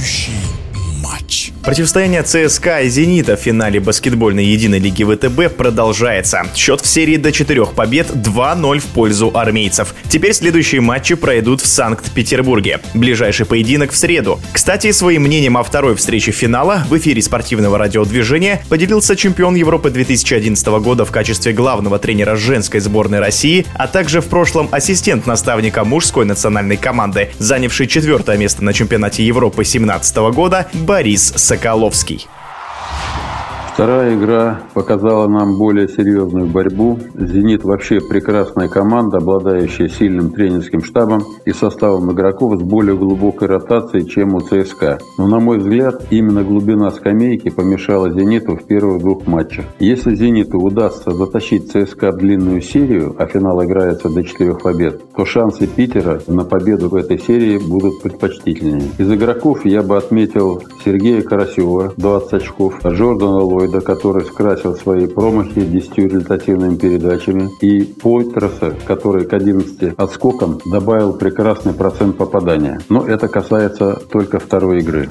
[0.00, 0.67] 虚心。
[1.62, 6.44] Противостояние ЦСКА и «Зенита» в финале баскетбольной единой лиги ВТБ продолжается.
[6.56, 9.94] Счет в серии до четырех побед 2-0 в пользу армейцев.
[10.08, 12.80] Теперь следующие матчи пройдут в Санкт-Петербурге.
[12.94, 14.40] Ближайший поединок в среду.
[14.52, 20.66] Кстати, своим мнением о второй встрече финала в эфире спортивного радиодвижения поделился чемпион Европы 2011
[20.66, 26.24] года в качестве главного тренера женской сборной России, а также в прошлом ассистент наставника мужской
[26.24, 31.94] национальной команды, занявший четвертое место на чемпионате Европы 2017 года Борис Соколов.
[31.94, 32.37] Соколовский.
[33.78, 36.98] Вторая игра показала нам более серьезную борьбу.
[37.14, 44.08] «Зенит» вообще прекрасная команда, обладающая сильным тренерским штабом и составом игроков с более глубокой ротацией,
[44.08, 44.98] чем у ЦСКА.
[45.16, 49.66] Но, на мой взгляд, именно глубина скамейки помешала «Зениту» в первых двух матчах.
[49.78, 55.24] Если «Зениту» удастся затащить ЦСКА в длинную серию, а финал играется до четырех побед, то
[55.24, 58.88] шансы Питера на победу в этой серии будут предпочтительнее.
[58.98, 65.06] Из игроков я бы отметил Сергея Карасева, 20 очков, Джордана Ллойда, Флойда, который скрасил свои
[65.06, 72.80] промахи 10 результативными передачами, и Пойтерса, который к 11 отскокам добавил прекрасный процент попадания.
[72.88, 75.08] Но это касается только второй игры.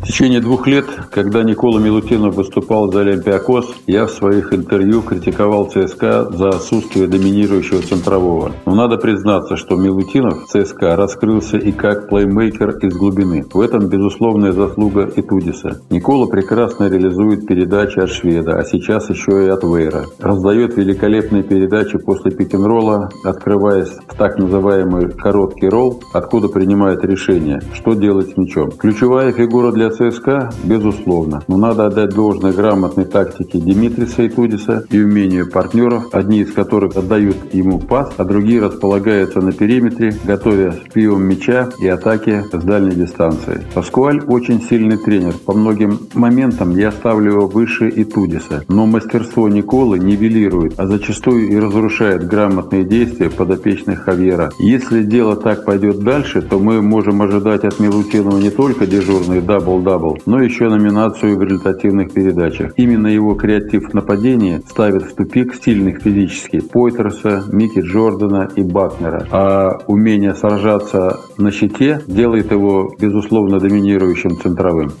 [0.00, 5.70] В течение двух лет, когда Никола Милутинов выступал за Олимпиакос, я в своих интервью критиковал
[5.70, 8.52] ЦСКА за отсутствие доминирующего центрового.
[8.64, 13.44] Но надо признаться, что Милутинов в ЦСКА раскрылся и как плеймейкер из глубины.
[13.52, 15.82] В этом безусловная заслуга и Тудиса.
[15.90, 20.06] Никола прекрасно реализует передачи от шведа, а сейчас еще и от Вейра.
[20.18, 27.92] Раздает великолепные передачи после пик-н-ролла, открываясь в так называемый короткий ролл, откуда принимает решение, что
[27.92, 28.70] делать с мячом.
[28.70, 31.42] Ключевая фигура для ЦСКА, безусловно.
[31.48, 36.96] Но надо отдать должное грамотной тактике Димитриса и Тудиса и умению партнеров, одни из которых
[36.96, 42.62] отдают ему пас, а другие располагаются на периметре, готовясь к приему мяча и атаки с
[42.62, 43.64] дальней дистанции.
[43.74, 45.34] Паскуаль очень сильный тренер.
[45.44, 48.64] По многим моментам я ставлю его выше Итудиса.
[48.68, 54.50] Но мастерство Николы нивелирует, а зачастую и разрушает грамотные действия подопечных Хавьера.
[54.58, 59.79] Если дело так пойдет дальше, то мы можем ожидать от Милутинова не только дежурный дабл
[59.80, 62.72] дабл-дабл, но еще номинацию в результативных передачах.
[62.76, 69.26] Именно его креатив в нападении ставит в тупик сильных физически Пойтресса, Мики, Джордана и Бакнера.
[69.30, 74.92] А умение сражаться на щите делает его, безусловно, доминирующим центровым.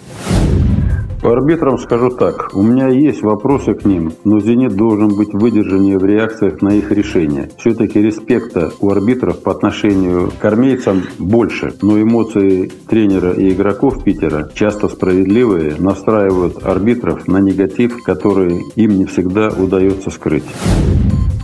[1.22, 2.50] По арбитрам скажу так.
[2.54, 6.90] У меня есть вопросы к ним, но «Зенит» должен быть выдержаннее в реакциях на их
[6.90, 7.50] решения.
[7.58, 14.48] Все-таки респекта у арбитров по отношению к армейцам больше, но эмоции тренера и игроков Питера,
[14.54, 20.44] часто справедливые, настраивают арбитров на негатив, который им не всегда удается скрыть.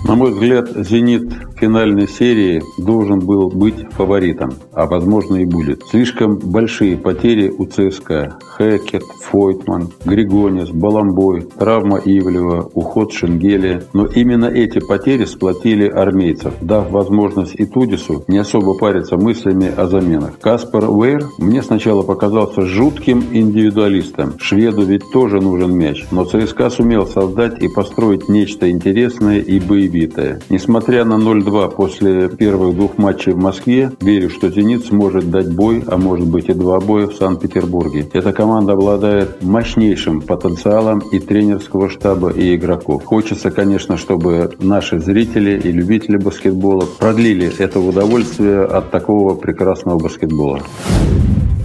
[0.06, 5.82] На мой взгляд, «Зенит» финальной серии должен был быть фаворитом, а возможно и будет.
[5.90, 8.38] Слишком большие потери у ЦСКА.
[8.56, 13.82] Хекет, Фойтман, Григонис, Баламбой, травма Ивлева, уход Шенгеля.
[13.94, 19.86] Но именно эти потери сплотили армейцев, дав возможность и Тудису не особо париться мыслями о
[19.86, 20.38] заменах.
[20.38, 24.34] Каспар Уэйр мне сначала показался жутким индивидуалистом.
[24.38, 26.06] Шведу ведь тоже нужен мяч.
[26.10, 30.40] Но ЦСКА сумел создать и построить нечто интересное и боевое перебитая.
[30.48, 35.82] Несмотря на 0-2 после первых двух матчей в Москве, верю, что «Зенит» сможет дать бой,
[35.86, 38.08] а может быть и два боя в Санкт-Петербурге.
[38.12, 43.04] Эта команда обладает мощнейшим потенциалом и тренерского штаба, и игроков.
[43.04, 50.60] Хочется, конечно, чтобы наши зрители и любители баскетбола продлили это удовольствие от такого прекрасного баскетбола.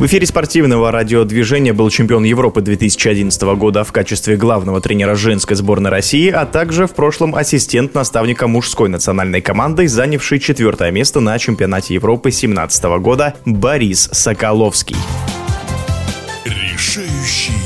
[0.01, 5.91] В эфире спортивного радиодвижения был чемпион Европы 2011 года в качестве главного тренера женской сборной
[5.91, 11.93] России, а также в прошлом ассистент наставника мужской национальной команды, занявший четвертое место на чемпионате
[11.93, 14.95] Европы 2017 года Борис Соколовский.
[16.45, 17.60] Решающий